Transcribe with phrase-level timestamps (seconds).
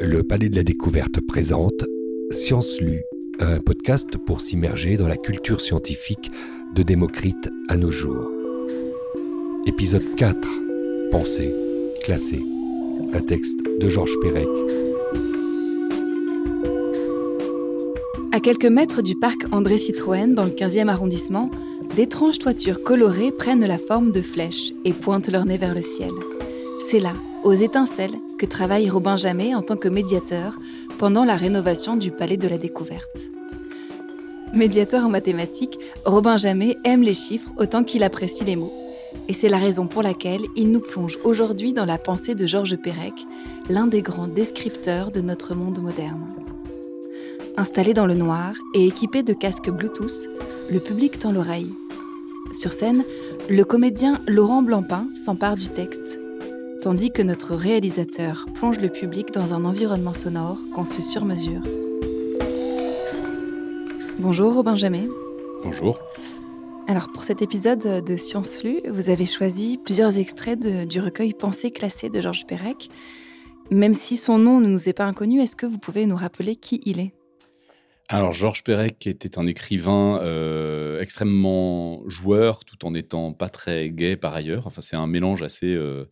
[0.00, 1.84] le Palais de la Découverte présente
[2.30, 3.04] Science Lue,
[3.38, 6.30] un podcast pour s'immerger dans la culture scientifique
[6.74, 8.30] de Démocrite à nos jours.
[9.66, 10.48] Épisode 4
[11.10, 11.52] Pensée,
[12.02, 12.42] classée.
[13.12, 14.48] Un texte de Georges Perec.
[18.32, 21.50] À quelques mètres du parc André Citroën, dans le 15e arrondissement,
[21.94, 26.12] d'étranges toitures colorées prennent la forme de flèches et pointent leur nez vers le ciel.
[26.88, 27.12] C'est là,
[27.44, 30.58] aux étincelles, que travaille Robin Jamet en tant que médiateur
[30.98, 33.30] pendant la rénovation du Palais de la Découverte.
[34.52, 38.72] Médiateur en mathématiques, Robin Jamet aime les chiffres autant qu'il apprécie les mots.
[39.28, 42.76] Et c'est la raison pour laquelle il nous plonge aujourd'hui dans la pensée de Georges
[42.76, 43.14] Perec,
[43.68, 46.26] l'un des grands descripteurs de notre monde moderne.
[47.56, 50.28] Installé dans le noir et équipé de casques Bluetooth,
[50.70, 51.72] le public tend l'oreille.
[52.52, 53.04] Sur scène,
[53.48, 56.09] le comédien Laurent Blancpain s'empare du texte
[56.80, 61.60] tandis que notre réalisateur plonge le public dans un environnement sonore conçu sur mesure.
[64.18, 65.06] Bonjour Robin Jamet.
[65.62, 65.98] Bonjour.
[66.88, 71.70] Alors pour cet épisode de Science Lue, vous avez choisi plusieurs extraits du recueil Pensées
[71.70, 72.88] classées de Georges Perec.
[73.70, 76.56] Même si son nom ne nous est pas inconnu, est-ce que vous pouvez nous rappeler
[76.56, 77.12] qui il est?
[78.08, 84.16] Alors Georges Perec était un écrivain euh, extrêmement joueur, tout en étant pas très gai
[84.16, 84.66] par ailleurs.
[84.66, 86.08] Enfin, c'est un mélange assez euh,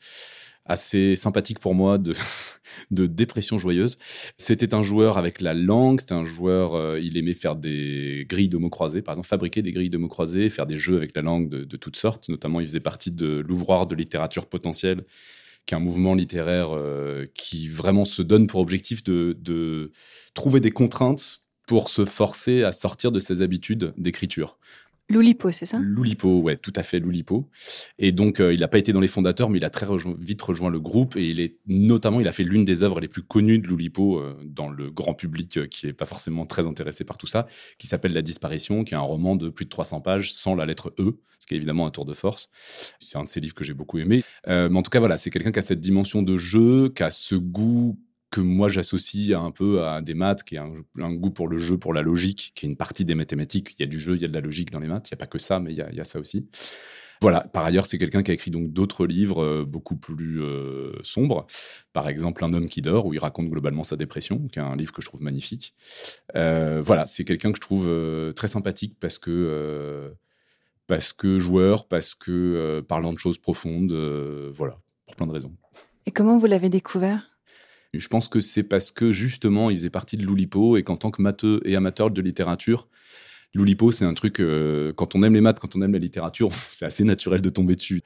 [0.69, 2.15] assez sympathique pour moi de,
[2.91, 3.99] de dépression joyeuse.
[4.37, 8.51] C'était un joueur avec la langue, c'était un joueur, euh, il aimait faire des grilles
[8.51, 11.17] de mots croisés, par exemple fabriquer des grilles de mots croisés, faire des jeux avec
[11.17, 12.29] la langue de, toutes sortes.
[12.29, 15.05] Notamment, il faisait partie de l'ouvroir de littérature potentielle,
[15.67, 19.93] qui est un mouvement littéraire euh, qui vraiment se donne pour objectif de, de
[20.35, 24.59] trouver des contraintes pour se forcer à sortir de ses habitudes d'écriture.
[25.11, 25.79] Loulipo, c'est ça?
[25.79, 27.49] Loulipo, ouais, tout à fait, Loulipo.
[27.99, 29.87] Et donc, euh, il n'a pas été dans les fondateurs, mais il a très
[30.21, 31.17] vite rejoint le groupe.
[31.17, 34.19] Et il est notamment, il a fait l'une des œuvres les plus connues de Loulipo
[34.19, 37.47] euh, dans le grand public euh, qui n'est pas forcément très intéressé par tout ça,
[37.79, 40.67] qui s'appelle La disparition, qui est un roman de plus de 300 pages sans la
[40.67, 42.51] lettre E, ce qui est évidemment un tour de force.
[43.01, 44.23] C'est un de ses livres que j'ai beaucoup aimé.
[44.47, 47.11] mais en tout cas, voilà, c'est quelqu'un qui a cette dimension de jeu, qui a
[47.11, 47.99] ce goût
[48.31, 51.79] que moi j'associe un peu à des maths, qui est un, goût pour le jeu,
[51.79, 53.75] pour la logique, qui est une partie des mathématiques.
[53.79, 55.09] Il y a du jeu, il y a de la logique dans les maths.
[55.11, 56.49] Il n'y a pas que ça, mais il y a, ça aussi.
[57.21, 57.41] Voilà.
[57.41, 61.47] Par ailleurs, c'est quelqu'un qui a écrit donc d'autres livres euh, beaucoup plus euh, sombres.
[61.93, 64.77] Par exemple, Un homme qui dort, où il raconte globalement sa dépression, qui est un
[64.77, 65.75] livre que je trouve magnifique.
[66.37, 70.15] Euh, voilà, c'est quelqu'un que je trouve très sympathique parce que
[70.87, 73.93] parce que joueur, parce que parlant de choses profondes,
[74.53, 75.55] voilà, pour plein de raisons.
[76.07, 77.38] Et comment vous l'avez découvert?
[77.95, 81.11] Je pense que c'est parce que justement, il faisait partie de l'Oulipo et qu'en tant
[81.11, 82.89] que matheux et amateur de littérature,
[83.55, 86.53] l'Oulipo, c'est un truc, euh, quand on aime les maths, quand on aime la littérature,
[86.73, 88.03] c'est assez naturel de tomber dessus.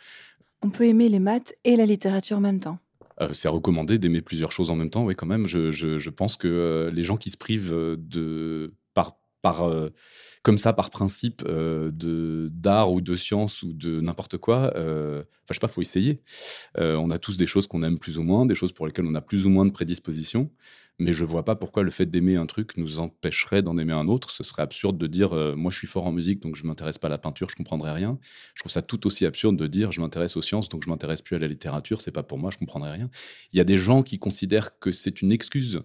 [0.62, 2.78] On peut aimer les maths et la littérature en même temps.
[3.20, 5.46] Euh, c'est recommandé d'aimer plusieurs choses en même temps, oui, quand même.
[5.46, 9.68] Je, pense que euh, les gens qui se privent de, par, par
[10.42, 14.72] comme ça par principe euh, de d'art ou de science ou de n'importe quoi.
[14.76, 16.20] Euh, je sais pas, faut essayer.
[16.78, 19.06] Euh, on a tous des choses qu'on aime plus ou moins, des choses pour lesquelles
[19.06, 20.50] on a plus ou moins de prédisposition
[20.98, 24.08] mais je vois pas pourquoi le fait d'aimer un truc nous empêcherait d'en aimer un
[24.08, 24.30] autre.
[24.30, 26.98] Ce serait absurde de dire euh, moi je suis fort en musique donc je m'intéresse
[26.98, 28.18] pas à la peinture, je comprendrais rien.
[28.54, 31.22] Je trouve ça tout aussi absurde de dire je m'intéresse aux sciences donc je m'intéresse
[31.22, 33.10] plus à la littérature, c'est pas pour moi, je comprendrais rien.
[33.52, 35.82] Il y a des gens qui considèrent que c'est une excuse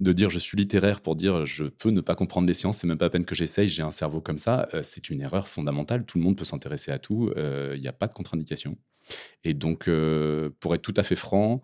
[0.00, 2.86] de dire je suis littéraire pour dire je peux ne pas comprendre les sciences, c'est
[2.86, 4.68] même pas à peine que j'essaye, j'ai un cerveau comme ça.
[4.74, 6.04] Euh, c'est une erreur fondamentale.
[6.04, 7.30] Tout le monde peut s'intéresser à tout.
[7.36, 8.76] Euh, il n'y a pas de contre-indication.
[9.44, 9.90] Et donc,
[10.60, 11.62] pour être tout à fait franc,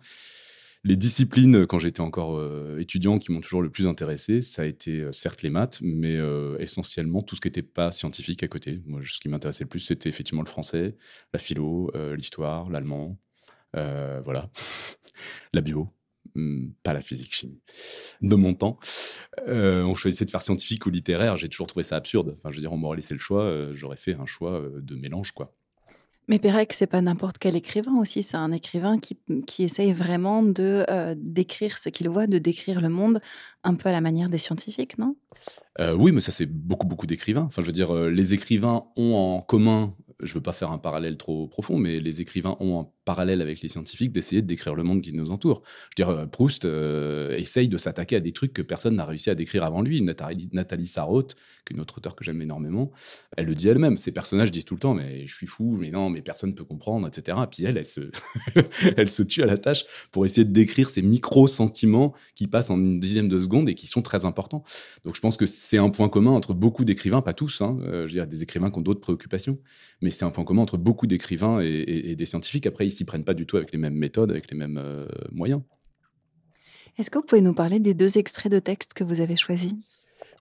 [0.83, 4.65] les disciplines, quand j'étais encore euh, étudiant, qui m'ont toujours le plus intéressé, ça a
[4.65, 8.47] été euh, certes les maths, mais euh, essentiellement tout ce qui n'était pas scientifique à
[8.47, 8.81] côté.
[8.87, 10.95] Moi, ce qui m'intéressait le plus, c'était effectivement le français,
[11.33, 13.17] la philo, l'histoire, l'allemand,
[13.73, 14.49] voilà,
[15.53, 15.87] la bio.
[16.35, 17.59] Hmm, pas la physique chimie.
[18.21, 18.79] De mon temps,
[19.47, 21.35] on choisissait de faire scientifique ou littéraire.
[21.35, 22.35] J'ai toujours trouvé ça absurde.
[22.37, 25.31] Enfin, je veux dire, on m'aurait laissé le choix, j'aurais fait un choix de mélange,
[25.31, 25.55] quoi.
[26.31, 28.23] Mais Pérec, c'est pas n'importe quel écrivain aussi.
[28.23, 32.79] C'est un écrivain qui, qui essaye vraiment de euh, décrire ce qu'il voit, de décrire
[32.79, 33.19] le monde
[33.63, 35.15] un peu à la manière des scientifiques, non?
[35.79, 37.41] Euh, Oui, mais ça, c'est beaucoup, beaucoup d'écrivains.
[37.41, 40.77] Enfin, je veux dire, euh, les écrivains ont en commun je veux pas faire un
[40.77, 44.73] parallèle trop profond, mais les écrivains ont en parallèle avec les scientifiques d'essayer de décrire
[44.73, 45.63] le monde qui nous entoure.
[45.65, 49.03] Je veux dire, euh, Proust euh, essaye de s'attaquer à des trucs que personne n'a
[49.03, 50.01] réussi à décrire avant lui.
[50.01, 51.35] Nathalie, Nathalie Sarraute,
[51.65, 52.89] qui est une autre auteure que j'aime énormément,
[53.35, 53.97] elle le dit elle-même.
[53.97, 56.55] Ces personnages disent tout le temps, mais je suis fou, mais non, mais personne ne
[56.55, 57.37] peut comprendre, etc.
[57.43, 58.11] Et puis elle, elle se,
[58.95, 62.77] elle se tue à la tâche pour essayer de décrire ces micro-sentiments qui passent en
[62.77, 64.63] une dixième de seconde et qui sont très importants.
[65.03, 68.07] Donc je pense que c'est un point commun entre beaucoup d'écrivains, pas tous, hein, euh,
[68.07, 69.59] je veux dire, des écrivains qui ont d'autres préoccupations,
[70.01, 72.67] mais c'est un point commun entre beaucoup d'écrivains et, des scientifiques.
[72.67, 75.07] Après, ils s'y prennent pas du tout avec les mêmes méthodes, avec les mêmes euh,
[75.31, 75.61] moyens.
[76.97, 79.73] Est-ce que vous pouvez nous parler des deux extraits de texte que vous avez choisis?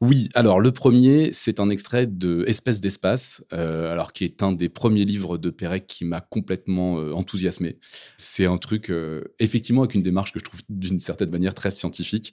[0.02, 4.52] Oui, alors le premier, c'est un extrait de Espèce d'espace, euh, alors qui est un
[4.52, 7.76] des premiers livres de Pérec qui m'a complètement euh, enthousiasmé.
[8.16, 11.70] C'est un truc, euh, effectivement, avec une démarche que je trouve d'une certaine manière très
[11.70, 12.32] scientifique.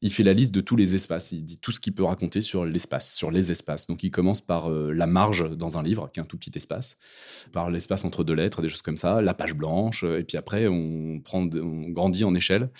[0.00, 2.40] Il fait la liste de tous les espaces, il dit tout ce qu'il peut raconter
[2.40, 3.88] sur l'espace, sur les espaces.
[3.88, 6.98] Donc il commence par la marge dans un livre, qui est un tout petit espace,
[7.50, 10.68] par l'espace entre deux lettres, des choses comme ça, la page blanche, et puis après
[10.68, 12.70] on, on grandit en échelle,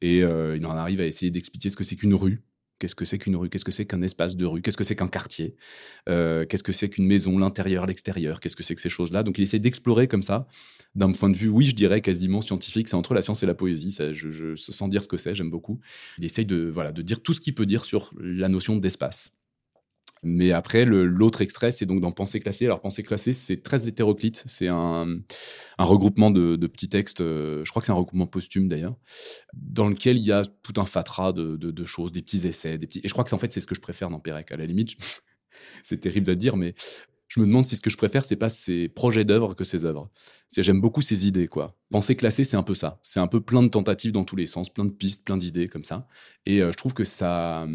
[0.00, 2.42] et il en arrive à essayer d'expliquer ce que c'est qu'une rue
[2.82, 4.96] Qu'est-ce que c'est qu'une rue Qu'est-ce que c'est qu'un espace de rue Qu'est-ce que c'est
[4.96, 5.54] qu'un quartier
[6.08, 9.38] euh, Qu'est-ce que c'est qu'une maison, l'intérieur, l'extérieur Qu'est-ce que c'est que ces choses-là Donc
[9.38, 10.48] il essaie d'explorer comme ça,
[10.96, 12.88] d'un point de vue, oui, je dirais quasiment scientifique.
[12.88, 13.92] C'est entre la science et la poésie.
[13.92, 15.78] Ça, je, je, sans dire ce que c'est, j'aime beaucoup.
[16.18, 19.30] Il essaye de, voilà, de dire tout ce qu'il peut dire sur la notion d'espace.
[20.24, 22.66] Mais après, l'autre extrait, c'est donc dans Pensée classée.
[22.66, 24.44] Alors, Pensée classée, c'est très hétéroclite.
[24.46, 25.20] C'est un,
[25.78, 28.96] regroupement de, petits textes, euh, je crois que c'est un regroupement posthume d'ailleurs,
[29.52, 32.78] dans lequel il y a tout un fatras de, choses, des petits essais.
[32.78, 33.00] Des petits...
[33.02, 34.52] Et je crois que en fait, c'est ce que je préfère dans Pérec.
[34.52, 34.96] À la limite,
[35.82, 36.74] c'est terrible à dire, mais
[37.32, 39.86] je me demande si ce que je préfère, c'est pas ses projets d'œuvre que ses
[39.86, 40.10] œuvres.
[40.54, 41.74] J'aime beaucoup ses idées, quoi.
[41.90, 42.98] Pensée classée, c'est un peu ça.
[43.00, 45.66] C'est un peu plein de tentatives dans tous les sens, plein de pistes, plein d'idées
[45.66, 46.06] comme ça.
[46.44, 47.66] Et euh, je trouve que ça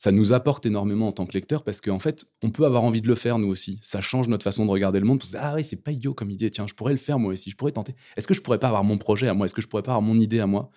[0.00, 3.02] ça nous apporte énormément en tant que lecteur parce qu'en fait, on peut avoir envie
[3.02, 3.78] de le faire nous aussi.
[3.82, 5.18] Ça change notre façon de regarder le monde.
[5.18, 6.50] Parce que, ah oui, c'est pas idiot comme idée.
[6.50, 7.50] Tiens, je pourrais le faire moi aussi.
[7.50, 7.94] Je pourrais tenter.
[8.16, 9.44] Est-ce que je pourrais pas avoir mon projet à moi?
[9.44, 10.70] Est-ce que je pourrais pas avoir mon idée à moi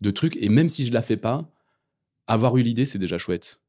[0.00, 0.36] de trucs?
[0.36, 1.50] Et même si je la fais pas,
[2.28, 3.60] avoir eu l'idée, c'est déjà chouette.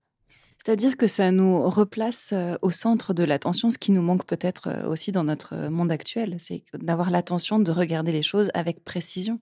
[0.64, 4.68] C'est-à-dire que ça nous replace euh, au centre de l'attention, ce qui nous manque peut-être
[4.68, 9.40] euh, aussi dans notre monde actuel, c'est d'avoir l'attention de regarder les choses avec précision.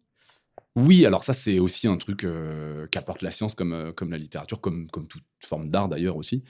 [0.77, 4.19] Oui, alors ça, c'est aussi un truc euh, qu'apporte la science comme, euh, comme la
[4.19, 6.44] littérature, comme, comme toute forme d'art d'ailleurs aussi.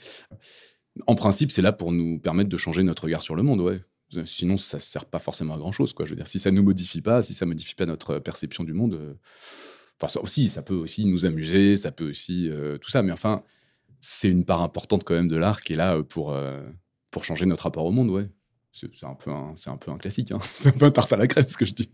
[1.05, 3.81] En principe, c'est là pour nous permettre de changer notre regard sur le monde, ouais.
[4.25, 6.05] Sinon, ça ne sert pas forcément à grand-chose, quoi.
[6.05, 8.19] Je veux dire, si ça ne nous modifie pas, si ça ne modifie pas notre
[8.19, 9.13] perception du monde, euh,
[9.97, 12.49] enfin, ça aussi, ça peut aussi nous amuser, ça peut aussi
[12.81, 13.43] tout ça, mais enfin,
[14.01, 16.37] c'est une part importante quand même de l'art qui est là pour,
[17.11, 18.29] pour changer notre rapport au monde, ouais.
[18.73, 20.39] C'est un, peu un, un peu un classique, hein.
[20.53, 21.89] c'est un peu un tarte à la crème, ce que je dis.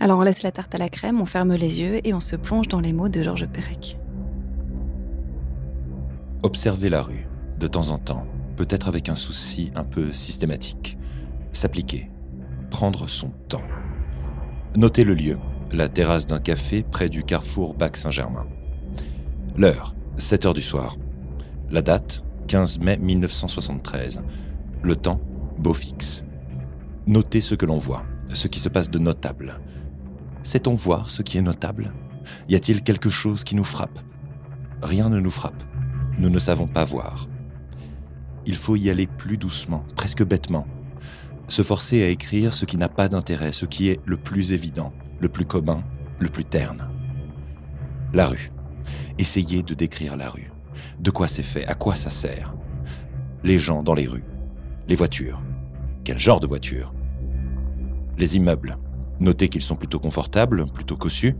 [0.00, 2.36] Alors on laisse la tarte à la crème, on ferme les yeux et on se
[2.36, 3.98] plonge dans les mots de Georges Perec.
[6.42, 7.28] Observer la rue,
[7.60, 10.98] de temps en temps, peut-être avec un souci un peu systématique.
[11.52, 12.10] S'appliquer,
[12.70, 13.62] prendre son temps.
[14.76, 15.38] Noter le lieu,
[15.70, 18.46] la terrasse d'un café près du carrefour Bac-Saint-Germain.
[19.56, 20.96] L'heure, 7 heures du soir.
[21.70, 24.22] La date, 15 mai 1973.
[24.82, 25.20] Le temps,
[25.58, 26.24] beau fixe.
[27.06, 29.60] Noter ce que l'on voit, ce qui se passe de notable.
[30.42, 31.92] Sait-on voir ce qui est notable?
[32.48, 33.98] Y a-t-il quelque chose qui nous frappe?
[34.82, 35.62] Rien ne nous frappe.
[36.18, 37.28] Nous ne savons pas voir.
[38.44, 40.66] Il faut y aller plus doucement, presque bêtement.
[41.48, 44.92] Se forcer à écrire ce qui n'a pas d'intérêt, ce qui est le plus évident,
[45.20, 45.84] le plus commun,
[46.18, 46.88] le plus terne.
[48.12, 48.50] La rue.
[49.18, 50.50] Essayez de décrire la rue.
[50.98, 51.66] De quoi c'est fait?
[51.66, 52.54] À quoi ça sert?
[53.44, 54.24] Les gens dans les rues.
[54.88, 55.40] Les voitures.
[56.04, 56.92] Quel genre de voitures?
[58.18, 58.76] Les immeubles.
[59.20, 61.36] Notez qu'ils sont plutôt confortables, plutôt cossus.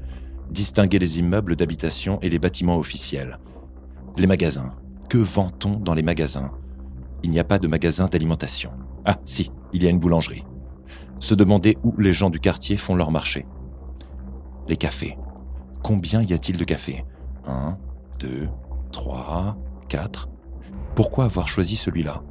[0.50, 3.38] Distinguez les immeubles d'habitation et les bâtiments officiels.
[4.16, 4.72] Les magasins.
[5.08, 6.52] Que vend-on dans les magasins?
[7.22, 8.72] Il n'y a pas de magasin d'alimentation.
[9.04, 10.44] Ah, si, il y a une boulangerie.
[11.20, 13.46] Se demander où les gens du quartier font leur marché.
[14.68, 15.16] Les cafés.
[15.82, 17.04] Combien y a-t-il de cafés?
[17.46, 17.78] Un,
[18.18, 18.48] deux,
[18.90, 19.56] trois,
[19.88, 20.28] quatre.
[20.94, 22.22] Pourquoi avoir choisi celui-là?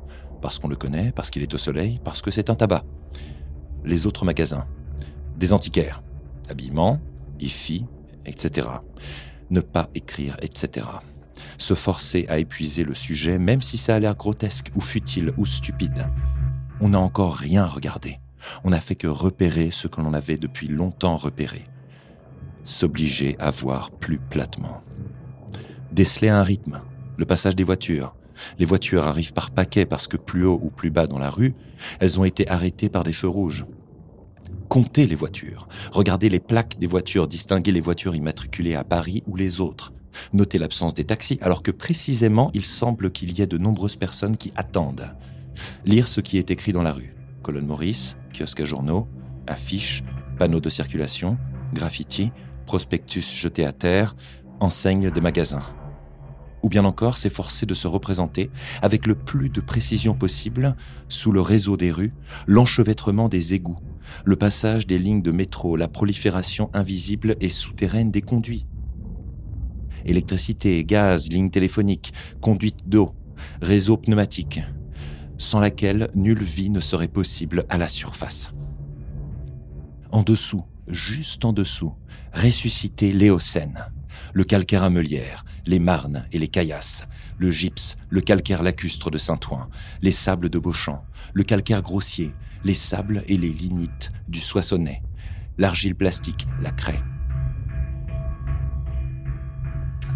[0.42, 2.84] Parce qu'on le connaît, parce qu'il est au soleil, parce que c'est un tabac.
[3.84, 4.66] Les autres magasins
[5.42, 6.04] des antiquaires,
[6.50, 7.02] habillement,
[7.40, 7.88] IFI,
[8.28, 8.70] etc.
[9.50, 10.86] Ne pas écrire, etc.
[11.58, 15.48] Se forcer à épuiser le sujet, même si ça a l'air grotesque ou futile ou
[15.48, 16.08] stupide.
[16.80, 18.20] On n'a encore rien regardé.
[18.64, 21.66] On n'a fait que repérer ce que l'on avait depuis longtemps repéré.
[22.64, 24.78] S'obliger à voir plus platement.
[25.92, 26.82] Déceler un rythme,
[27.18, 28.16] le passage des voitures.
[28.60, 31.56] Les voitures arrivent par paquets parce que plus haut ou plus bas dans la rue,
[32.00, 33.66] elles ont été arrêtées par des feux rouges
[34.72, 39.36] compter les voitures, regarder les plaques des voitures, distinguer les voitures immatriculées à Paris ou
[39.36, 39.92] les autres,
[40.32, 44.38] noter l'absence des taxis, alors que précisément il semble qu'il y ait de nombreuses personnes
[44.38, 45.14] qui attendent.
[45.84, 47.14] Lire ce qui est écrit dans la rue.
[47.44, 49.10] Colonne Maurice, kiosque à journaux,
[49.46, 50.06] affiches,
[50.40, 51.38] panneaux de circulation,
[51.74, 52.32] graffiti,
[52.66, 54.16] prospectus jetés à terre,
[54.62, 55.66] enseignes de magasins.
[56.64, 58.50] Ou bien encore s'efforcer de se représenter,
[58.82, 60.78] avec le plus de précision possible,
[61.10, 62.14] sous le réseau des rues,
[62.48, 63.80] l'enchevêtrement des égouts,
[64.26, 68.66] le passage des lignes de métro, la prolifération invisible et souterraine des conduits.
[70.06, 73.14] Électricité, gaz, lignes téléphoniques, conduite d'eau,
[73.62, 74.62] réseau pneumatique,
[75.38, 78.52] sans laquelle nulle vie ne serait possible à la surface.
[80.12, 81.94] En dessous, juste en dessous,
[82.34, 83.86] ressusciter l'Éocène,
[84.34, 89.70] le calcaire amelière, les marnes et les caillasses, le gypse, le calcaire lacustre de Saint-Ouen,
[90.02, 91.04] les sables de Beauchamp,
[91.34, 95.02] le calcaire grossier, les sables et les lignites du Soissonnais,
[95.58, 97.02] l'argile plastique, la craie.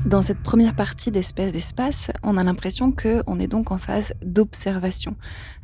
[0.05, 5.15] Dans cette première partie d'espèce d'espace, on a l'impression qu'on est donc en phase d'observation.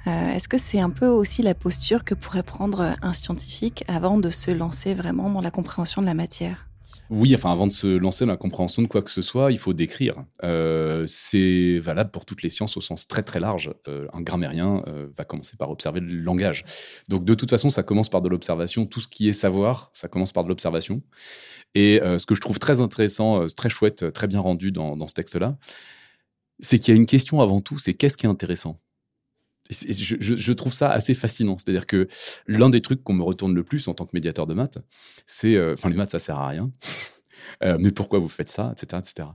[0.07, 4.17] Euh, est-ce que c'est un peu aussi la posture que pourrait prendre un scientifique avant
[4.17, 6.70] de se lancer vraiment dans la compréhension de la matière?
[7.11, 9.59] Oui, enfin, avant de se lancer dans la compréhension de quoi que ce soit, il
[9.59, 10.23] faut décrire.
[10.45, 13.73] Euh, c'est valable pour toutes les sciences au sens très très large.
[13.89, 16.63] Euh, un grammairien euh, va commencer par observer le langage.
[17.09, 18.85] Donc, de toute façon, ça commence par de l'observation.
[18.85, 21.03] Tout ce qui est savoir, ça commence par de l'observation.
[21.75, 25.13] Et ce que je trouve très intéressant, très chouette, très bien rendu dans, dans ce
[25.13, 25.57] texte-là,
[26.61, 28.79] c'est qu'il y a une question avant tout, c'est qu'est-ce qui est intéressant?
[29.69, 31.57] Je, trouve ça assez fascinant.
[31.57, 32.07] C'est-à-dire que
[32.47, 34.79] l'un des trucs qu'on me retourne le plus en tant que médiateur de maths,
[35.27, 36.71] c'est, euh, enfin, les maths, ça sert à rien.
[37.63, 39.29] Euh, mais pourquoi vous faites ça, etc., etc.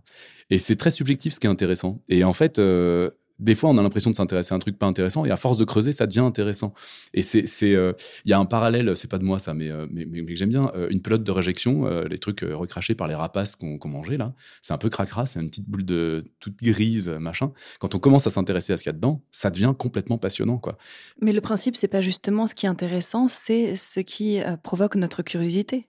[0.48, 2.02] Et c'est très subjectif, ce qui est intéressant.
[2.08, 4.86] Et en fait, euh, des fois, on a l'impression de s'intéresser à un truc pas
[4.86, 6.72] intéressant, et à force de creuser, ça devient intéressant.
[7.12, 7.92] Et c'est, euh,
[8.24, 10.48] il y a un parallèle, c'est pas de moi ça, mais, euh, mais, mais, j'aime
[10.48, 14.34] bien euh, une pelote de réjection, les trucs recrachés par les rapaces qu'on mangeait là.
[14.62, 17.52] C'est un peu cracra, c'est une petite boule de toute grise, machin.
[17.80, 20.58] Quand on commence à s'intéresser à ce qu'il y a dedans, ça devient complètement passionnant,
[20.58, 20.78] quoi.
[21.20, 25.22] Mais le principe, c'est pas justement ce qui est intéressant, c'est ce qui provoque notre
[25.22, 25.88] curiosité.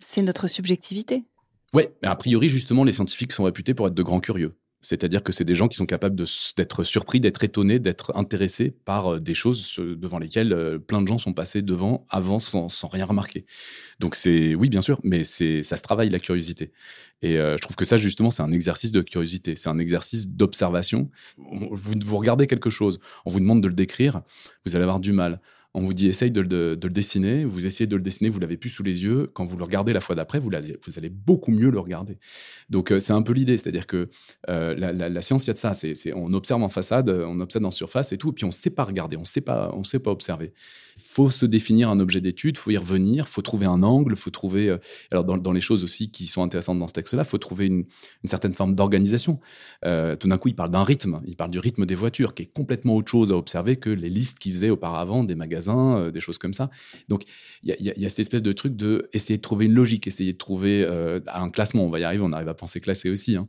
[0.00, 1.24] C'est notre subjectivité.
[1.74, 4.54] Ouais, a priori, justement, les scientifiques sont réputés pour être de grands curieux.
[4.80, 9.14] C'est-à-dire que c'est des gens qui sont capables d'être surpris, d'être étonnés, d'être intéressés par
[9.14, 13.04] euh, des choses devant lesquelles euh, plein de gens sont passés devant avant sans, rien
[13.04, 13.44] remarquer.
[13.98, 16.72] Donc c'est oui bien sûr, mais c'est ça se travaille la curiosité.
[17.22, 20.28] Et euh, je trouve que ça justement c'est un exercice de curiosité, c'est un exercice
[20.28, 21.10] d'observation.
[21.36, 24.22] Vous, vous regardez quelque chose, on vous demande de le décrire,
[24.64, 25.40] vous allez avoir du mal
[25.74, 28.70] on vous dit essaye de, le dessiner, vous essayez de le dessiner, vous l'avez plus
[28.70, 31.70] sous les yeux, quand vous le regardez la fois d'après, vous, vous, allez beaucoup mieux
[31.70, 32.18] le regarder.
[32.70, 34.08] Donc euh, c'est un peu l'idée, c'est-à-dire que
[34.48, 35.72] euh, la, science, il y a de ça,
[36.14, 38.70] on observe en façade, on observe en surface et tout, et puis on ne sait
[38.70, 39.70] pas regarder, on ne sait pas,
[40.06, 40.54] observer.
[40.96, 43.82] Il faut se définir un objet d'étude, il faut y revenir, il faut trouver un
[43.82, 44.78] angle, il faut trouver, euh,
[45.12, 47.84] alors dans, les choses aussi qui sont intéressantes dans ce texte-là, il faut trouver une,
[48.24, 49.38] certaine forme d'organisation.
[49.82, 52.52] tout d'un coup, il parle d'un rythme, il parle du rythme des voitures, qui est
[52.52, 56.20] complètement autre chose à observer que les listes qu'il faisait auparavant des magasins euh, des
[56.20, 56.70] choses comme ça.
[57.08, 57.24] Donc,
[57.62, 60.38] il y, a cette espèce de truc de essayer de trouver une logique, essayer de
[60.38, 61.84] trouver euh, un classement.
[61.84, 63.36] On va y arriver, on arrive à penser classer aussi.
[63.36, 63.48] Hein.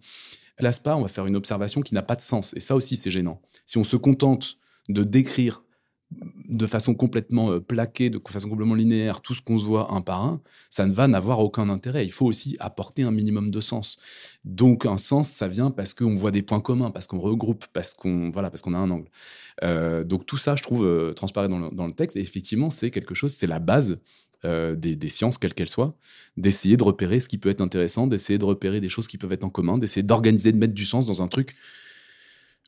[0.57, 2.53] Classe pas, on va faire une observation qui n'a pas de sens.
[2.55, 3.41] Et ça aussi, c'est gênant.
[3.65, 4.57] Si on se contente
[4.89, 5.63] de décrire
[6.11, 10.01] de façon complètement euh, plaquée, de façon complètement linéaire, tout ce qu'on se voit un
[10.01, 12.05] par un, ça ne va n'avoir aucun intérêt.
[12.05, 13.99] Il faut aussi apporter un minimum de sens.
[14.43, 17.93] Donc un sens, ça vient parce qu'on voit des points communs, parce qu'on regroupe, parce
[17.93, 19.09] qu'on voilà, parce qu'on a un angle.
[19.63, 22.17] Euh, donc tout ça, je trouve, euh, transparaît dans le, texte.
[22.17, 23.99] Et effectivement, c'est quelque chose, c'est la base
[24.41, 25.97] des, des, sciences, quelles qu'elles soient,
[26.37, 29.33] d'essayer de repérer ce qui peut être intéressant, d'essayer de repérer des choses qui peuvent
[29.33, 31.57] être en commun, d'essayer d'organiser, de mettre du sens dans un truc.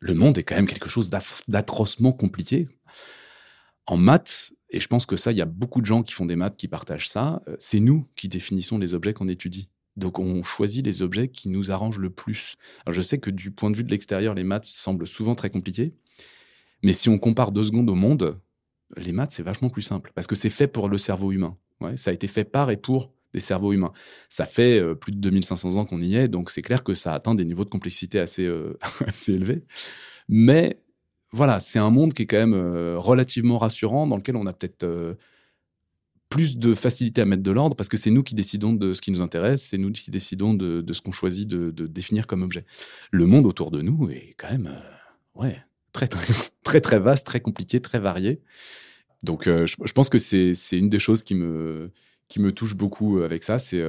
[0.02, 1.10] Le monde est quand même quelque chose
[1.48, 2.68] d'atrocement compliqué.
[3.88, 6.26] En maths, et je pense que ça, il y a beaucoup de gens qui font
[6.26, 9.70] des maths qui partagent ça, euh, c'est nous qui définissons les objets qu'on étudie.
[9.98, 12.56] Donc on choisit les objets qui nous arrangent le plus.
[12.86, 15.50] Alors je sais que du point de vue de l'extérieur, les maths semblent souvent très
[15.50, 15.94] compliqués,
[16.84, 18.40] mais si on compare deux secondes au monde,
[18.98, 21.58] les maths, c'est vachement plus simple, parce que c'est fait pour le cerveau humain.
[21.96, 23.94] Ça a été fait par et pour des cerveaux humains.
[24.30, 27.14] Ça fait euh, plus de 2500 ans qu'on y est, donc c'est clair que ça
[27.14, 29.64] atteint des niveaux de complexité assez, euh, assez élevés.
[30.28, 30.80] Mais
[31.32, 34.54] voilà, c'est un monde qui est quand même euh, relativement rassurant, dans lequel on a
[34.54, 35.14] peut-être euh,
[36.30, 39.02] plus de facilité à mettre de l'ordre, parce que c'est nous qui décidons de ce
[39.02, 42.66] qui nous intéresse, c'est nous qui décidons de, ce qu'on choisit de, définir comme objet.
[43.12, 47.40] Le monde autour de nous est quand même, euh, ouais, très, très, très, vaste, très
[47.40, 48.42] compliqué, très varié.
[49.24, 51.92] Donc, je, pense que c'est une des choses qui me,
[52.28, 53.60] qui me touche beaucoup avec ça.
[53.60, 53.80] C'est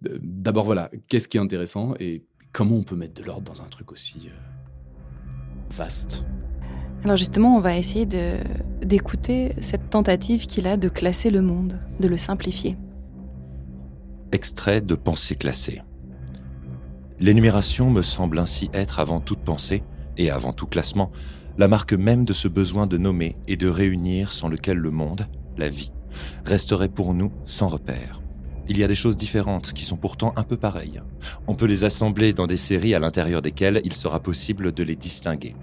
[0.00, 3.66] d'abord, voilà, qu'est-ce qui est intéressant et comment on peut mettre de l'ordre dans un
[3.66, 4.28] truc aussi
[5.70, 6.24] vaste.
[7.04, 8.06] Alors justement, on va essayer
[8.80, 12.78] d'écouter cette tentative qu'il a de classer le monde, de le simplifier.
[14.32, 15.82] Extrait de Pensée classée.
[17.20, 19.82] L'énumération me semble ainsi être avant toute pensée,
[20.16, 21.12] et avant tout classement,
[21.58, 25.26] la marque même de ce besoin de nommer et de réunir sans lequel le monde,
[25.58, 25.92] la vie,
[26.46, 28.22] resterait pour nous sans repère.
[28.66, 31.02] Il y a des choses différentes qui sont pourtant un peu pareilles.
[31.46, 34.96] On peut les assembler dans des séries à l'intérieur desquelles il sera possible de les
[34.96, 35.54] distinguer.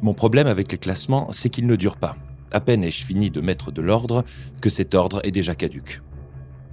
[0.00, 2.16] Mon problème avec les classements, c'est qu'ils ne durent pas.
[2.52, 4.24] À peine ai-je fini de mettre de l'ordre
[4.60, 6.02] que cet ordre est déjà caduque.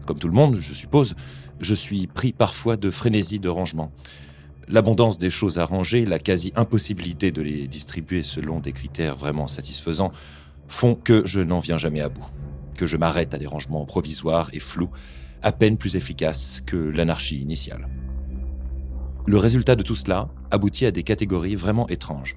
[0.05, 1.15] Comme tout le monde, je suppose,
[1.59, 3.91] je suis pris parfois de frénésie de rangement.
[4.67, 10.11] L'abondance des choses à ranger, la quasi-impossibilité de les distribuer selon des critères vraiment satisfaisants,
[10.67, 12.25] font que je n'en viens jamais à bout,
[12.75, 14.89] que je m'arrête à des rangements provisoires et flous,
[15.41, 17.87] à peine plus efficace que l'anarchie initiale.
[19.25, 22.35] Le résultat de tout cela aboutit à des catégories vraiment étranges.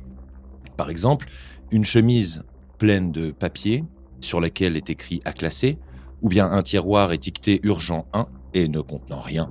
[0.78, 1.26] Par exemple,
[1.72, 2.44] une chemise
[2.78, 3.84] pleine de papier
[4.20, 5.76] sur laquelle est écrit à classer,
[6.22, 9.50] ou bien un tiroir étiqueté urgent 1 et ne contenant rien.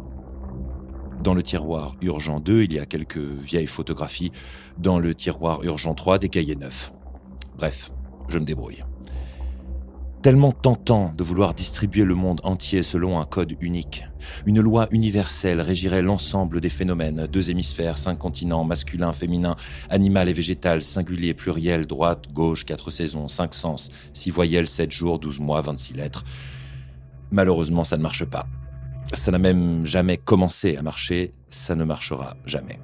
[1.21, 4.31] Dans le tiroir urgent 2, il y a quelques vieilles photographies.
[4.77, 6.93] Dans le tiroir urgent 3, des cahiers neufs.
[7.57, 7.91] Bref,
[8.29, 8.83] je me débrouille.
[10.23, 14.03] Tellement tentant de vouloir distribuer le monde entier selon un code unique.
[14.45, 19.55] Une loi universelle régirait l'ensemble des phénomènes, deux hémisphères, cinq continents, masculin, féminin,
[19.89, 25.19] animal et végétal, singulier, pluriel, droite, gauche, quatre saisons, cinq sens, six voyelles, sept jours,
[25.19, 26.23] douze mois, vingt-six lettres.
[27.31, 28.47] Malheureusement, ça ne marche pas.
[29.13, 32.79] Ça n'a même jamais commencé à marcher, ça ne marchera jamais.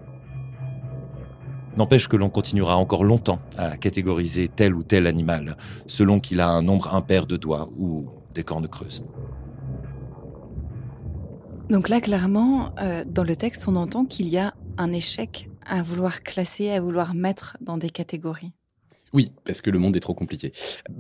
[1.76, 6.48] N'empêche que l'on continuera encore longtemps à catégoriser tel ou tel animal, selon qu'il a
[6.48, 9.04] un nombre impair de doigts ou des cornes creuses.
[11.70, 15.82] Donc là, clairement, euh, dans le texte, on entend qu'il y a un échec à
[15.82, 18.52] vouloir classer, à vouloir mettre dans des catégories.
[19.14, 20.52] Oui, parce que le monde est trop compliqué.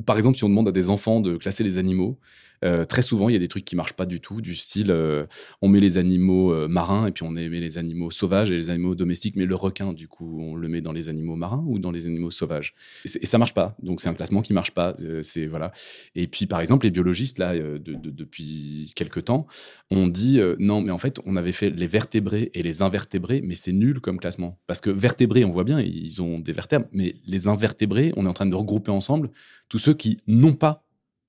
[0.05, 2.17] Par exemple, si on demande à des enfants de classer les animaux,
[2.63, 4.91] euh, très souvent, il y a des trucs qui marchent pas du tout, du style
[4.91, 5.25] euh,
[5.61, 8.69] on met les animaux euh, marins et puis on met les animaux sauvages et les
[8.69, 11.79] animaux domestiques, mais le requin, du coup, on le met dans les animaux marins ou
[11.79, 12.73] dans les animaux sauvages.
[13.05, 13.75] Et, ça marche pas.
[13.81, 14.93] Donc c'est un classement qui marche pas.
[15.21, 15.71] c'est voilà.
[16.15, 19.47] Et puis par exemple, les biologistes là, depuis quelques temps,
[19.91, 23.55] ont dit non, mais en fait, on avait fait les vertébrés et les invertébrés, mais
[23.55, 27.15] c'est nul comme classement parce que vertébrés, on voit bien, ils ont des vertèbres, mais
[27.25, 29.29] les invertébrés, on est en train de regrouper ensemble
[29.69, 30.85] tous ceux qui n'ont pas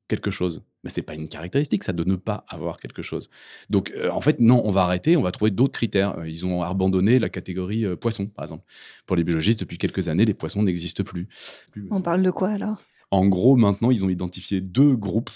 [0.09, 0.63] quelque chose.
[0.85, 3.31] Mais c'est pas une caractéristique, ça, de ne pas avoir quelque chose.
[3.71, 6.19] Donc, euh, en fait, non, on va arrêter, on va trouver d'autres critères.
[6.19, 8.65] Euh, ils ont abandonné la catégorie euh, poisson, par exemple.
[9.07, 11.27] Pour les biologistes, depuis quelques années, les poissons n'existent plus.
[11.91, 12.77] On parle de quoi alors?
[13.11, 15.31] En gros, maintenant, ils ont identifié deux groupes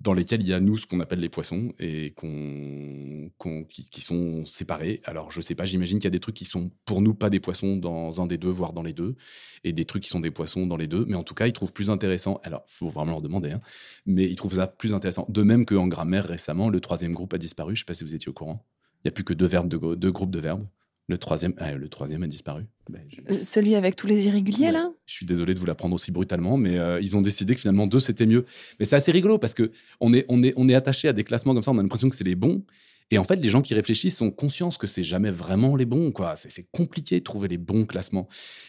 [0.00, 3.30] dans lesquels il y a nous ce qu'on appelle les poissons et qu'on,
[3.68, 5.02] qui, sont séparés.
[5.04, 7.28] Alors je sais pas, j'imagine qu'il y a des trucs qui sont pour nous pas
[7.28, 9.16] des poissons dans un des deux, voire dans les deux,
[9.62, 11.04] et des trucs qui sont des poissons dans les deux.
[11.06, 12.40] Mais en tout cas, ils trouvent plus intéressant.
[12.44, 13.60] Alors faut vraiment leur demander, hein,
[14.06, 15.26] mais ils trouvent ça plus intéressant.
[15.28, 17.76] De même qu'en grammaire récemment, le troisième groupe a disparu.
[17.76, 18.64] Je sais pas si vous étiez au courant.
[18.96, 20.66] Il n'y a plus que deux verbes, deux groupes de verbes.
[21.10, 22.66] Le troisième, ah, le troisième a disparu.
[22.88, 26.12] Ben, euh, celui avec tous les irréguliers, là Je suis désolé de vous l'apprendre aussi
[26.12, 28.44] brutalement, mais euh, ils ont décidé que finalement deux, c'était mieux.
[28.78, 31.24] Mais c'est assez rigolo parce que on est, on est, on est attaché à des
[31.24, 32.62] classements comme ça, on a l'impression que c'est les bons.
[33.10, 36.12] Et en fait, les gens qui réfléchissent sont conscients que c'est jamais vraiment les bons.
[36.12, 36.36] quoi.
[36.36, 38.28] C'est compliqué de trouver les bons classements.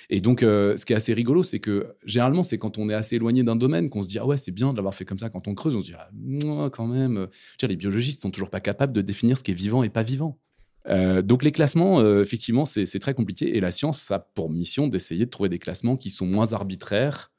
[0.09, 2.95] Et donc, euh, ce qui est assez rigolo, c'est que généralement, c'est quand on est
[2.95, 5.19] assez éloigné d'un domaine qu'on se dit Ah ouais, c'est bien de l'avoir fait comme
[5.19, 5.29] ça.
[5.29, 7.27] Quand on creuse, on se dit Ah, quand même.
[7.61, 10.39] les biologistes sont toujours pas capables de définir ce qui est vivant et pas vivant.
[10.87, 13.55] Euh, donc les classements, euh, effectivement, c'est très compliqué.
[13.55, 17.31] Et la science a pour mission d'essayer de trouver des classements qui sont moins arbitraires,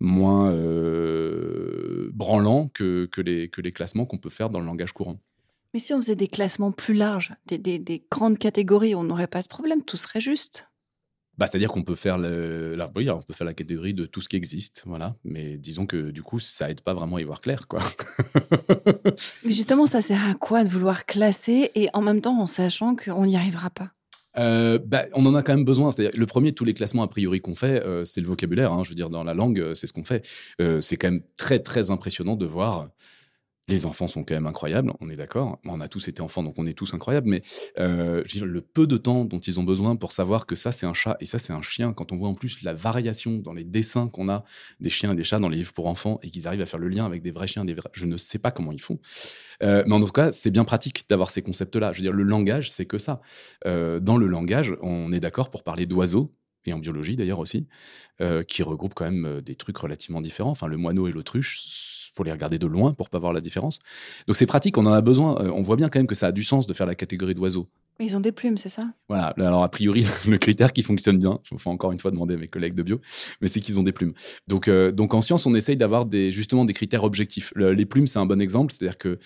[0.00, 5.20] moins euh, branlants que les classements qu'on peut faire dans le langage courant.
[5.74, 9.48] Mais si on faisait des classements plus larges, des grandes catégories, on n'aurait pas ce
[9.48, 10.68] problème, tout serait juste.
[11.38, 14.28] Bah, c'est-à-dire qu'on peut faire le, la, on peut faire la catégorie de tout ce
[14.28, 15.14] qui existe, voilà.
[15.24, 17.78] Mais disons que du coup, ça aide pas vraiment à y voir clair, quoi.
[19.44, 22.96] Mais justement, ça sert à quoi de vouloir classer et en même temps en sachant
[22.96, 23.90] qu'on n'y arrivera pas?
[24.36, 25.92] Euh, bah, on en a quand même besoin.
[25.92, 28.72] C'est-à-dire, le premier de tous les classements a priori qu'on fait, euh, c'est le vocabulaire.
[28.72, 28.82] Hein.
[28.84, 30.26] je veux dire, dans la langue, euh, c'est ce qu'on fait.
[30.80, 32.88] c'est quand même très très impressionnant de voir
[33.68, 35.58] les enfants sont quand même incroyables, on est d'accord.
[35.64, 37.28] On a tous été enfants, donc on est tous incroyables.
[37.28, 37.42] Mais
[37.78, 40.94] euh, le peu de temps dont ils ont besoin pour savoir que ça c'est un
[40.94, 43.64] chat et ça c'est un chien, quand on voit en plus la variation dans les
[43.64, 44.44] dessins qu'on a
[44.80, 46.80] des chiens et des chats dans les livres pour enfants et qu'ils arrivent à faire
[46.80, 47.90] le lien avec des vrais chiens, des vrais...
[47.92, 48.98] je ne sais pas comment ils font.
[49.62, 51.92] Euh, mais en tout cas, c'est bien pratique d'avoir ces concepts-là.
[51.92, 53.20] Je veux dire, le langage, c'est que ça.
[53.66, 56.32] Euh, dans le langage, on est d'accord pour parler d'oiseaux,
[56.64, 57.66] et en biologie d'ailleurs aussi,
[58.46, 60.50] qui regroupent quand même des trucs relativement différents.
[60.50, 63.78] Enfin, le moineau et l'autruche faut les regarder de loin pour pas voir la différence.
[64.26, 65.40] Donc c'est pratique, on en a besoin.
[65.40, 67.34] Euh, on voit bien quand même que ça a du sens de faire la catégorie
[67.34, 67.68] d'oiseaux.
[68.00, 68.84] Ils ont des plumes, c'est ça?
[69.08, 69.34] Voilà.
[69.38, 72.36] Alors a priori, le critère qui fonctionne bien, il faut encore une fois demander à
[72.36, 73.00] mes collègues de bio,
[73.40, 74.12] mais c'est qu'ils ont des plumes.
[74.46, 77.52] Donc, euh, donc en science, on essaye d'avoir des, justement des critères objectifs.
[77.56, 79.18] les plumes, c'est un bon exemple, c'est-à-dire que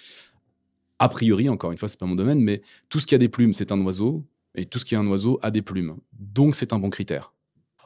[0.98, 3.28] a priori, encore une fois, c'est pas mon domaine, mais tout ce qui a des
[3.28, 4.24] plumes, c'est un oiseau,
[4.54, 5.96] et tout ce qui est un oiseau a des plumes.
[6.12, 7.31] Donc c'est un bon critère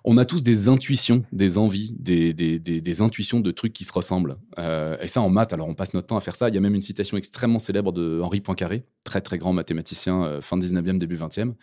[0.08, 4.38] on a tous des intuitions, des envies, des, intuitions de trucs qui se ressemblent.
[4.56, 6.48] Euh, et ça, en maths, alors on passe notre temps à faire ça.
[6.48, 10.24] Il y a même une citation extrêmement célèbre de Henri Poincaré, très très grand mathématicien,
[10.24, 11.54] euh, fin 19e, début 20e.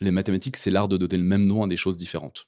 [0.00, 2.46] Les mathématiques, c'est l'art de donner le même nom à des choses différentes.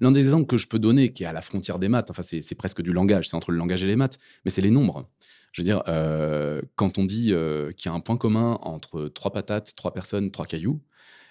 [0.00, 2.22] L'un des exemples que je peux donner, qui est à la frontière des maths, enfin
[2.22, 5.10] c'est presque du langage, c'est entre le langage et les maths, mais c'est les nombres.
[5.52, 7.32] Je veux dire, euh, quand on dit
[7.76, 10.80] qu'il y a un point commun entre trois patates, trois personnes, trois cailloux,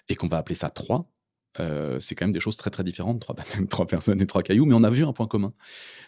[0.09, 1.09] et qu'on va appeler ça trois,
[1.59, 3.19] euh, c'est quand même des choses très très différentes,
[3.69, 5.53] trois, personnes et trois cailloux, mais on a vu un point commun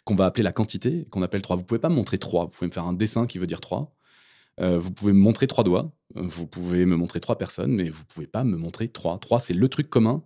[0.05, 1.55] qu'on va appeler la quantité, qu'on appelle trois.
[1.55, 3.61] Vous pouvez pas me montrer trois, vous pouvez me faire un dessin qui veut dire
[3.61, 3.93] trois.
[4.59, 8.27] vous pouvez me montrer trois doigts, vous pouvez me montrer trois personnes, mais vous pouvez
[8.27, 9.19] pas me montrer trois.
[9.19, 10.23] Trois, c'est le truc commun.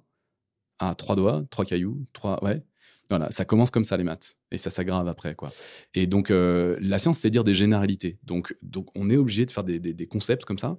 [0.80, 2.44] Ah, trois doigts, trois cailloux, trois.
[2.44, 2.62] Ouais.
[3.10, 5.52] Voilà, ça commence comme ça les maths et ça s'aggrave après quoi.
[5.94, 8.18] Et donc la science c'est dire des généralités.
[8.24, 10.78] Donc donc on est obligé de faire des concepts comme ça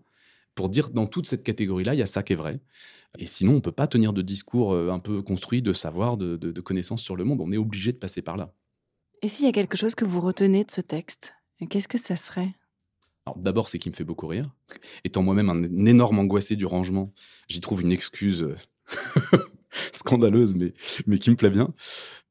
[0.57, 2.59] pour dire dans toute cette catégorie-là, il y a ça qui est vrai.
[3.19, 6.17] Et sinon, on ne peut pas tenir de discours euh, un peu construit de savoir,
[6.17, 7.41] de, connaissances sur le monde.
[7.41, 8.53] On est obligé de passer par là.
[9.23, 11.35] Et s'il y a quelque chose que vous retenez de ce texte,
[11.71, 12.55] qu'est-ce que ça serait?
[13.27, 14.51] Alors d'abord, c'est qu'il me fait beaucoup rire.
[15.05, 17.13] Étant moi-même un, énorme angoissé du rangement,
[17.49, 18.57] j'y trouve une excuse euh,
[19.93, 20.75] scandaleuse, mais,
[21.07, 21.75] mais qui me plaît bien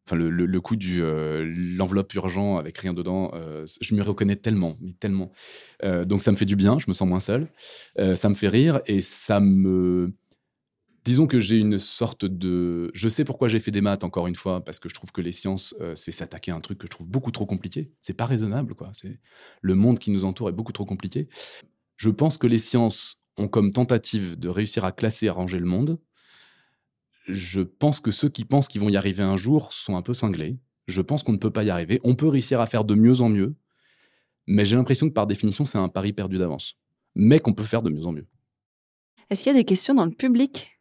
[0.06, 4.78] enfin le, coup du euh, l'enveloppe urgent avec rien dedans, euh, je me reconnais tellement,
[4.80, 5.32] mais tellement.
[5.84, 7.48] Euh, donc ça me fait du bien, je me sens moins seul,
[8.16, 10.14] ça me fait rire et ça me
[11.04, 12.90] Disons que j'ai une sorte de.
[12.96, 15.22] Je sais pourquoi j'ai fait des maths, encore une fois, parce que je trouve que
[15.22, 17.92] les sciences, c'est s'attaquer à un truc que je trouve beaucoup trop compliqué.
[18.02, 18.90] C'est pas raisonnable, quoi.
[18.92, 19.20] C'est
[19.62, 21.28] Le monde qui nous entoure est beaucoup trop compliqué.
[21.96, 25.68] Je pense que les sciences ont comme tentative de réussir à classer, à ranger le
[25.68, 26.00] monde
[27.28, 30.14] je pense que ceux qui pensent qu'ils vont y arriver un jour sont un peu
[30.14, 30.58] cinglés.
[30.88, 32.00] Je pense qu'on ne peut pas y arriver.
[32.04, 33.56] On peut réussir à faire de mieux en mieux,
[34.48, 36.78] mais j'ai l'impression que par définition, c'est un pari perdu d'avance.
[37.16, 38.28] Mais qu'on peut faire de mieux en mieux.
[39.30, 40.72] Est-ce qu'il y a des questions dans le public?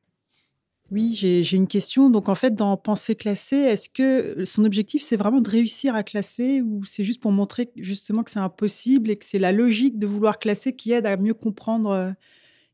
[0.90, 2.10] Oui, j'ai une question.
[2.10, 6.02] Donc, en fait, dans Pensée classée, est-ce que son objectif, c'est vraiment de réussir à
[6.02, 9.98] classer ou c'est juste pour montrer justement que c'est impossible et que c'est la logique
[9.98, 12.10] de vouloir classer qui aide à mieux comprendre euh,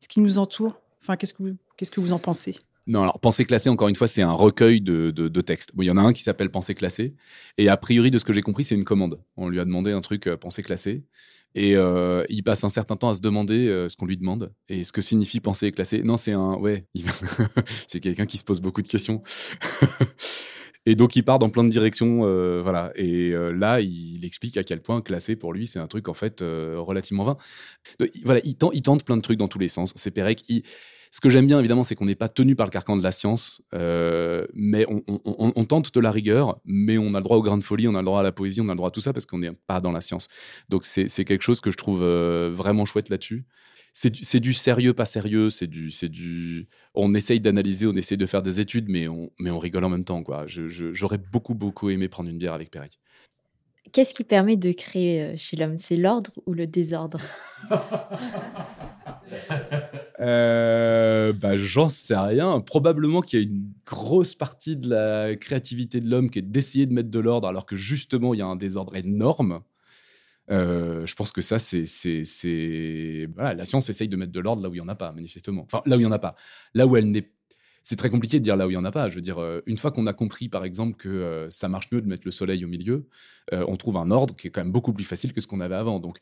[0.01, 0.81] ce qui nous entoure?
[1.01, 2.57] Enfin, qu'est-ce que, qu'est-ce que vous en pensez?
[2.87, 5.73] Non, alors Pensée classée, encore une fois, c'est un recueil de, textes.
[5.79, 7.15] il y en a un qui s'appelle Pensée classée.
[7.59, 9.21] Et a priori, de ce que j'ai compris, c'est une commande.
[9.37, 11.05] On lui a demandé un truc, euh, Pensée classée.
[11.55, 14.53] Et euh, il passe un certain temps à se demander euh, ce qu'on lui demande
[14.69, 16.03] et ce que signifie pensée classée.
[16.05, 16.55] Non, c'est un.
[16.55, 16.87] Ouais,
[17.89, 19.23] c'est quelqu'un qui se pose beaucoup de questions.
[20.87, 22.21] et donc, il part dans plein de directions.
[22.63, 22.93] voilà.
[22.95, 26.41] Et là, il, explique à quel point classé pour lui, c'est un truc, en fait,
[26.41, 27.37] relativement vain.
[28.25, 29.93] voilà, il tente, il tente plein de trucs dans tous les sens.
[29.97, 30.45] C'est Pérec.
[31.11, 33.11] Ce que j'aime bien, évidemment, c'est qu'on n'est pas tenu par le carcan de la
[33.11, 37.59] science, euh, mais on, tente de la rigueur, mais on a le droit au grain
[37.59, 39.01] de folie, on a le droit à la poésie, on a le droit à tout
[39.01, 40.29] ça parce qu'on n'est pas dans la science.
[40.69, 43.45] Donc c'est quelque chose que je trouve euh, vraiment chouette là-dessus.
[43.93, 45.51] C'est du, sérieux, pas sérieux.
[45.51, 46.69] C'est du, du.
[46.95, 49.89] On essaye d'analyser, on essaye de faire des études, mais on, mais on rigole en
[49.89, 50.23] même temps.
[50.23, 50.45] quoi.
[50.47, 53.00] J'aurais beaucoup, beaucoup aimé prendre une bière avec Pérec.
[53.93, 55.77] Qu'est-ce qui permet de créer euh, chez l'homme?
[55.77, 57.21] C'est l'ordre ou le désordre?
[60.21, 62.61] Euh, bah, J'en sais rien.
[62.61, 66.85] Probablement qu'il y a une grosse partie de la créativité de l'homme qui est d'essayer
[66.85, 69.63] de mettre de l'ordre alors que justement il y a un désordre énorme.
[70.51, 71.85] Euh, je pense que ça, c'est.
[73.35, 75.13] Voilà, la science essaye de mettre de l'ordre là où il n'y en a pas,
[75.13, 75.63] manifestement.
[75.63, 76.35] Enfin, là où il n'y en a pas.
[76.75, 77.31] Là où elle n'est
[77.91, 79.09] c'est très compliqué de dire là où il n'y en a pas.
[79.09, 81.89] Je veux dire, euh, une fois qu'on a compris, par exemple, que euh, ça marche
[81.91, 83.09] mieux de mettre le soleil au milieu,
[83.53, 85.59] euh, on trouve un ordre qui est quand même beaucoup plus facile que ce qu'on
[85.59, 85.99] avait avant.
[85.99, 86.19] Donc,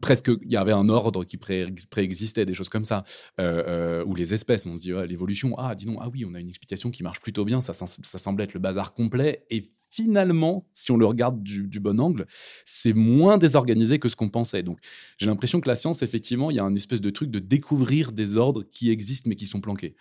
[0.00, 3.04] presque, il y avait un ordre qui préexistait, des choses comme ça.
[3.38, 6.48] ou les espèces, on se dit, l'évolution, ah, dis donc, ah oui, on a une
[6.48, 9.44] explication qui marche plutôt bien, ça, ça semble être le bazar complet.
[9.48, 12.26] Et finalement, si on le regarde du, du bon angle,
[12.64, 14.64] c'est moins désorganisé que ce qu'on pensait.
[14.64, 14.80] Donc,
[15.18, 18.10] j'ai l'impression que la science, effectivement, il y a un espèce de truc de découvrir
[18.10, 19.94] des ordres qui existent mais qui sont planqués.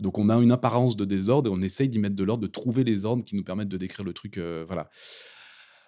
[0.00, 2.50] Donc on a une apparence de désordre et on essaye d'y mettre de l'ordre, de
[2.50, 4.38] trouver les ordres qui nous permettent de décrire le truc.
[4.38, 4.90] Euh, voilà.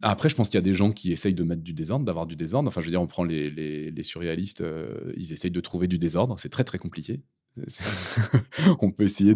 [0.01, 2.27] Après, je pense qu'il y a des gens qui essayent de mettre du désordre, d'avoir
[2.27, 2.69] du désordre.
[2.69, 6.39] Enfin, je veux dire, on prend les, surréalistes, euh, ils essayent de trouver du désordre.
[6.39, 7.21] C'est très, très compliqué.
[8.81, 9.35] on peut essayer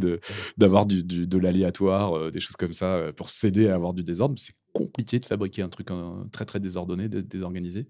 [0.56, 4.37] d'avoir du, de l'aléatoire, euh, des choses comme ça, pour s'aider à avoir du désordre.
[4.38, 5.88] C'est compliqué de fabriquer un truc
[6.30, 7.88] très, très désordonné, désorganisé.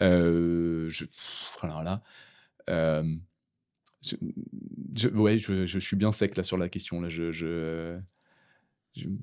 [0.00, 1.04] je,
[1.62, 2.02] là,
[4.02, 4.16] je,
[4.94, 7.00] je, ouais, je, je, suis bien sec là sur la question.
[7.00, 7.98] Là, je, je,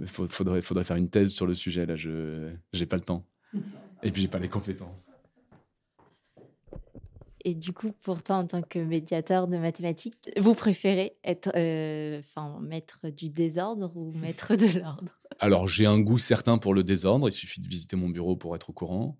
[0.05, 1.85] faudrait, faudrait faire une thèse sur le sujet.
[1.85, 3.25] Là, je j'ai pas le temps.
[4.03, 5.09] Et puis j'ai pas les compétences.
[7.45, 12.59] Et du coup, pourtant, en tant que médiateur de mathématiques, vous préférez être, euh, enfin,
[12.61, 15.19] maître du désordre ou maître de l'ordre?
[15.39, 17.29] Alors, j'ai un goût certain pour le désordre.
[17.29, 19.17] Il suffit de visiter mon bureau pour être au courant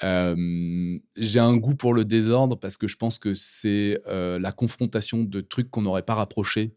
[0.00, 5.40] j'ai un goût pour le désordre parce que je pense que c'est la confrontation de
[5.40, 6.74] trucs qu'on n'aurait pas rapprochés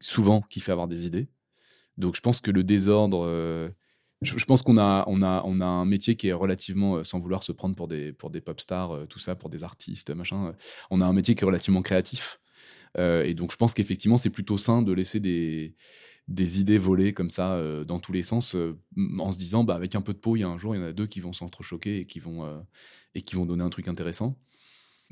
[0.00, 1.28] souvent qui fait avoir des idées.
[1.98, 3.26] Donc je pense que le désordre,
[4.22, 7.42] je, pense qu'on a, on a, on a un métier qui est relativement, sans vouloir
[7.42, 10.54] se prendre pour des, pour des pop stars, tout ça, pour des artistes, machin.
[10.90, 12.38] on a un métier qui est relativement créatif.
[12.98, 15.74] Et donc je pense qu'effectivement c'est plutôt sain de laisser des
[16.28, 18.78] des idées volées comme ça euh, dans tous les sens euh,
[19.18, 20.80] en se disant bah, avec un peu de peau, il y a un jour, il
[20.80, 22.58] y en a deux qui vont s'entrechoquer et, qui vont euh,
[23.14, 24.38] et qui vont donner un truc intéressant.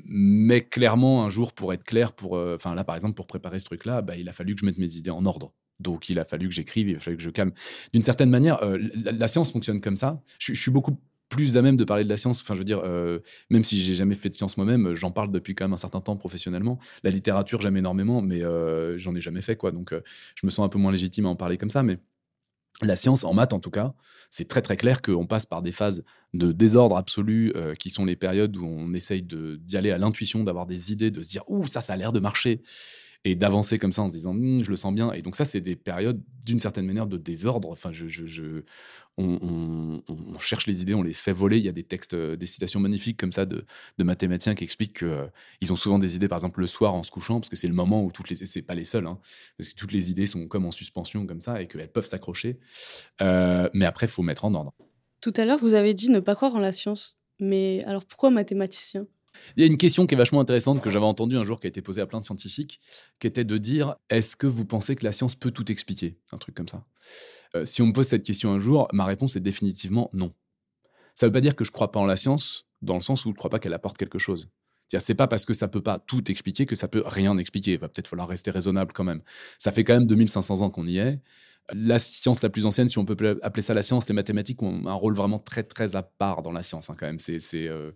[0.03, 3.65] Mais clairement, un jour, pour être clair, pour, enfin là par exemple, pour préparer ce
[3.65, 5.53] truc-là, bah, il a fallu que je mette mes idées en ordre.
[5.79, 7.51] Donc il a fallu que j'écrive, il a fallu que je calme.
[7.93, 8.59] D'une certaine manière,
[8.95, 10.23] la, science fonctionne comme ça.
[10.39, 10.97] Je, suis beaucoup
[11.31, 12.41] plus à même de parler de la science.
[12.41, 15.31] Enfin, je veux dire, euh, même si j'ai jamais fait de science moi-même, j'en parle
[15.31, 16.77] depuis quand même un certain temps professionnellement.
[17.03, 19.71] La littérature, j'aime énormément, mais euh, j'en ai jamais fait, quoi.
[19.71, 20.01] Donc, euh,
[20.35, 21.83] je me sens un peu moins légitime à en parler comme ça.
[21.83, 21.97] Mais
[22.81, 23.93] la science, en maths en tout cas,
[24.29, 28.15] c'est très très clair qu'on passe par des phases de désordre absolu, qui sont les
[28.15, 31.65] périodes où on essaye d'y aller à l'intuition, d'avoir des idées, de se dire, ouh,
[31.65, 32.61] ça, ça a l'air de marcher
[33.23, 35.11] et d'avancer comme ça en se disant «Mmh, je le sens bien.
[35.11, 37.69] Et donc ça, c'est des périodes d'une certaine manière de désordre.
[37.69, 38.63] Enfin, je, je,
[39.17, 40.01] on,
[40.39, 41.57] cherche les idées, on les fait voler.
[41.57, 43.65] Il y a des textes, euh, des citations magnifiques comme ça de,
[43.99, 47.11] mathématiciens qui expliquent qu'ils euh, ont souvent des idées, par exemple le soir en se
[47.11, 49.19] couchant, parce que c'est le moment où toutes les, c'est pas les seuls, hein,
[49.57, 52.59] parce que toutes les idées sont comme en suspension comme ça et qu'elles peuvent s'accrocher.
[53.21, 54.73] Euh, mais après, faut mettre en ordre.
[55.21, 57.17] Tout à l'heure, vous avez dit ne pas croire en la science.
[57.39, 59.05] Mais alors pourquoi mathématicien?
[59.55, 61.67] Il y a une question qui est vachement intéressante que j'avais entendue un jour qui
[61.67, 62.79] a été posée à plein de scientifiques,
[63.19, 66.37] qui était de dire est-ce que vous pensez que la science peut tout expliquer Un
[66.37, 66.85] truc comme ça?
[67.55, 70.33] Euh, si on me pose cette question un jour, ma réponse est définitivement non.
[71.15, 73.01] Ça ne veut pas dire que je ne crois pas en la science, dans le
[73.01, 74.49] sens où je ne crois pas qu'elle apporte quelque chose.
[74.99, 77.73] C'est pas parce que ça peut pas tout expliquer que ça peut rien expliquer.
[77.73, 79.21] Il va peut-être falloir rester raisonnable quand même.
[79.57, 81.19] Ça fait quand même 2500 ans qu'on y est.
[81.73, 84.85] La science la plus ancienne, si on peut appeler ça la science, les mathématiques ont
[84.87, 87.19] un rôle vraiment très très à part dans la science hein, quand même.
[87.29, 87.91] Euh,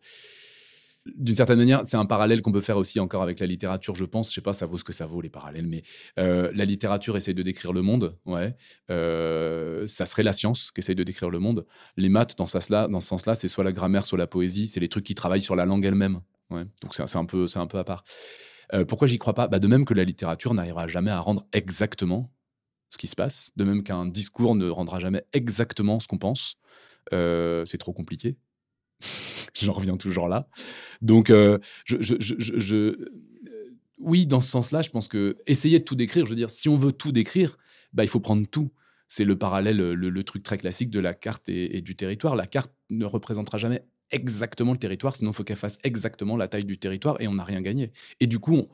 [1.05, 4.05] d'une certaine manière, c'est un parallèle qu'on peut faire aussi encore avec la littérature, je
[4.05, 4.29] pense.
[4.29, 5.83] Je sais pas, ça vaut ce que ça vaut les parallèles, mais
[6.17, 8.17] euh, la littérature essaye de décrire le monde.
[8.25, 8.55] Ouais,
[8.89, 11.65] euh, ça serait la science qui essaye de décrire le monde.
[11.95, 14.67] Les maths, dans, ça, dans ce sens-là, c'est soit la grammaire, soit la poésie.
[14.67, 16.21] C'est les trucs qui travaillent sur la langue elle-même.
[16.49, 18.03] Ouais, donc c'est un peu, c'est un peu à part.
[18.73, 19.47] Euh, pourquoi j'y crois pas?
[19.47, 22.31] Bah, De même que la littérature n'arrivera jamais à rendre exactement
[22.89, 26.55] ce qui se passe, de même qu'un discours ne rendra jamais exactement ce qu'on pense.
[27.11, 28.37] c'est trop compliqué.
[29.53, 30.47] J'en reviens toujours là.
[31.01, 31.59] Donc, euh,
[31.91, 32.95] euh,
[33.99, 36.69] oui, dans ce sens-là, je pense que essayer de tout décrire, je veux dire, si
[36.69, 37.57] on veut tout décrire,
[37.93, 38.71] bah, il faut prendre tout.
[39.07, 42.35] C'est le parallèle, le, truc très classique de la carte et, du territoire.
[42.35, 46.47] La carte ne représentera jamais exactement le territoire, sinon il faut qu'elle fasse exactement la
[46.47, 47.91] taille du territoire et on n'a rien gagné.
[48.19, 48.67] Et du coup,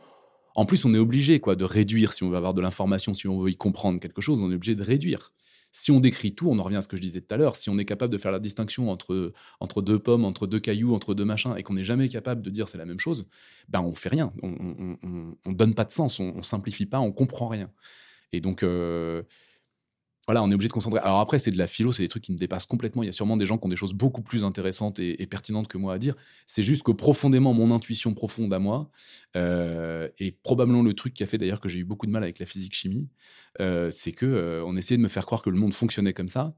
[0.55, 3.27] en plus, on est obligé quoi, de réduire si on veut avoir de l'information, si
[3.27, 5.33] on veut y comprendre quelque chose, on est obligé de réduire.
[5.71, 7.55] Si on décrit tout, on en revient à ce que je disais tout à l'heure,
[7.55, 10.93] si on est capable de faire la distinction entre, entre deux pommes, entre deux cailloux,
[10.93, 13.27] entre deux machins, et qu'on n'est jamais capable de dire c'est la même chose,
[13.69, 14.97] ben on fait rien, on,
[15.45, 17.71] on, donne pas de sens, on, on simplifie pas, on comprend rien.
[18.33, 19.23] Et donc, euh,
[20.27, 20.99] voilà, on est obligé de concentrer.
[20.99, 23.01] Alors après, c'est de la philo, c'est des trucs qui me dépassent complètement.
[23.01, 25.67] Il y a sûrement des gens qui ont des choses beaucoup plus intéressantes et, pertinentes
[25.67, 26.15] que moi à dire.
[26.45, 28.91] C'est juste que profondément, mon intuition profonde à moi,
[29.35, 32.21] euh, et probablement le truc qui a fait d'ailleurs que j'ai eu beaucoup de mal
[32.21, 33.09] avec la physique-chimie,
[33.59, 36.27] euh, c'est que euh, on essayait de me faire croire que le monde fonctionnait comme
[36.27, 36.55] ça.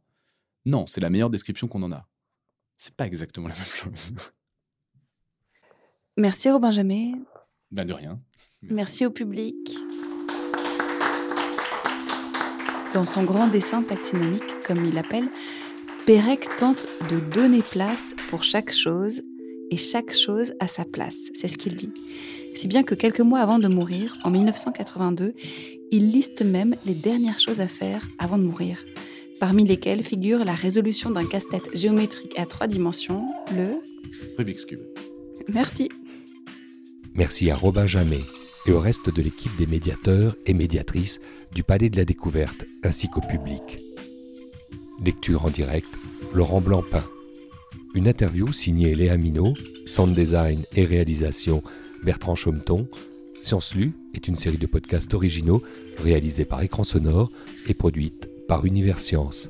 [0.66, 2.08] Non, c'est la meilleure description qu'on en a.
[2.76, 4.12] C'est pas exactement la même chose.
[6.18, 7.14] Merci Robin Jamais.
[7.72, 8.22] Ben de rien.
[8.62, 9.56] Merci au public.
[12.94, 15.28] Dans son grand dessin taxinomique, comme il l'appelle,
[16.06, 19.22] Pérec tente de donner place pour chaque chose
[19.72, 21.92] et chaque chose à sa place, c'est ce qu'il dit.
[22.56, 25.34] Si bien que quelques mois avant de mourir, en 1982,
[25.92, 28.78] il liste même les dernières choses à faire avant de mourir,
[29.40, 33.26] parmi lesquelles figure la résolution d'un casse-tête géométrique à trois dimensions,
[33.56, 33.82] le
[34.38, 34.82] Rubik's Cube.
[35.48, 35.90] Merci.
[37.16, 38.22] Merci à Robin Jamais
[38.66, 41.20] et au reste de l'équipe des médiateurs et médiatrices
[41.54, 43.80] du Palais de la Découverte ainsi qu'au public.
[45.04, 45.88] Lecture en direct,
[46.34, 47.04] Laurent Blancpain.
[47.94, 49.54] Une interview signée Léa Minot,
[49.86, 51.62] sound design et réalisation
[52.04, 52.88] Bertrand Chaumeton.
[53.42, 55.64] Science Lue est une série de podcasts originaux
[56.02, 57.32] réalisés par Écran Sonore
[57.68, 59.50] et produite par Univers Science.